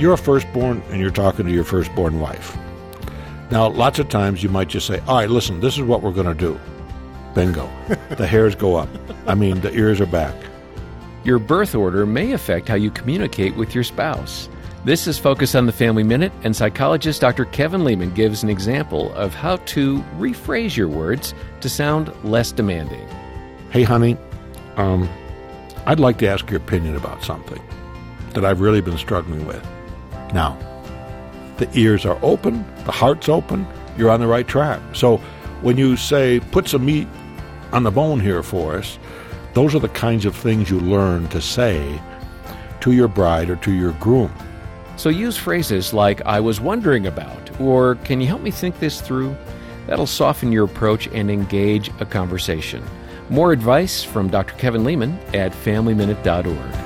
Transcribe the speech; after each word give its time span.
you're 0.00 0.14
a 0.14 0.18
firstborn 0.18 0.82
and 0.88 1.00
you're 1.00 1.10
talking 1.10 1.46
to 1.46 1.52
your 1.52 1.64
firstborn 1.64 2.20
wife. 2.20 2.56
Now, 3.50 3.68
lots 3.68 3.98
of 3.98 4.08
times 4.08 4.42
you 4.42 4.48
might 4.48 4.68
just 4.68 4.86
say, 4.86 5.00
All 5.00 5.16
right, 5.16 5.28
listen, 5.28 5.60
this 5.60 5.76
is 5.76 5.82
what 5.82 6.02
we're 6.02 6.12
going 6.12 6.26
to 6.26 6.34
do. 6.34 6.58
Bingo. 7.34 7.68
the 8.16 8.26
hairs 8.26 8.54
go 8.54 8.76
up. 8.76 8.88
I 9.26 9.34
mean, 9.34 9.60
the 9.60 9.72
ears 9.74 10.00
are 10.00 10.06
back. 10.06 10.34
Your 11.22 11.38
birth 11.38 11.74
order 11.74 12.06
may 12.06 12.32
affect 12.32 12.68
how 12.68 12.76
you 12.76 12.90
communicate 12.90 13.56
with 13.56 13.74
your 13.74 13.84
spouse. 13.84 14.48
This 14.84 15.06
is 15.06 15.18
Focus 15.18 15.54
on 15.54 15.66
the 15.66 15.72
Family 15.72 16.02
Minute, 16.02 16.32
and 16.42 16.56
psychologist 16.56 17.20
Dr. 17.20 17.44
Kevin 17.44 17.84
Leman 17.84 18.14
gives 18.14 18.42
an 18.42 18.48
example 18.48 19.12
of 19.12 19.34
how 19.34 19.56
to 19.56 19.98
rephrase 20.16 20.74
your 20.74 20.88
words 20.88 21.34
to 21.60 21.68
sound 21.68 22.10
less 22.24 22.50
demanding. 22.50 23.06
Hey, 23.70 23.82
honey, 23.82 24.16
um, 24.76 25.06
I'd 25.84 26.00
like 26.00 26.16
to 26.18 26.28
ask 26.28 26.48
your 26.50 26.60
opinion 26.60 26.96
about 26.96 27.22
something 27.22 27.62
that 28.32 28.46
I've 28.46 28.60
really 28.62 28.80
been 28.80 28.96
struggling 28.96 29.46
with. 29.46 29.66
Now, 30.32 30.58
the 31.58 31.68
ears 31.78 32.06
are 32.06 32.18
open, 32.22 32.64
the 32.84 32.92
heart's 32.92 33.28
open, 33.28 33.66
you're 33.96 34.10
on 34.10 34.20
the 34.20 34.26
right 34.26 34.46
track. 34.46 34.80
So 34.94 35.18
when 35.60 35.76
you 35.76 35.96
say, 35.96 36.40
put 36.52 36.68
some 36.68 36.84
meat 36.84 37.06
on 37.72 37.82
the 37.82 37.90
bone 37.90 38.20
here 38.20 38.42
for 38.42 38.76
us, 38.76 38.98
those 39.54 39.74
are 39.74 39.80
the 39.80 39.88
kinds 39.88 40.24
of 40.24 40.34
things 40.34 40.70
you 40.70 40.80
learn 40.80 41.28
to 41.28 41.40
say 41.40 42.00
to 42.80 42.92
your 42.92 43.08
bride 43.08 43.50
or 43.50 43.56
to 43.56 43.72
your 43.72 43.92
groom. 43.92 44.32
So 44.96 45.08
use 45.08 45.36
phrases 45.36 45.92
like, 45.92 46.24
I 46.26 46.40
was 46.40 46.60
wondering 46.60 47.06
about, 47.06 47.60
or 47.60 47.96
can 47.96 48.20
you 48.20 48.26
help 48.26 48.42
me 48.42 48.50
think 48.50 48.78
this 48.78 49.00
through? 49.00 49.36
That'll 49.86 50.06
soften 50.06 50.52
your 50.52 50.64
approach 50.64 51.08
and 51.08 51.30
engage 51.30 51.90
a 52.00 52.06
conversation. 52.06 52.84
More 53.28 53.52
advice 53.52 54.02
from 54.02 54.28
Dr. 54.28 54.54
Kevin 54.54 54.84
Leman 54.84 55.18
at 55.34 55.52
FamilyMinute.org. 55.52 56.79